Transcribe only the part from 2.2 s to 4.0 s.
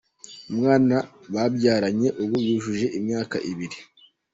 ubu yujuje imyaka ibiri.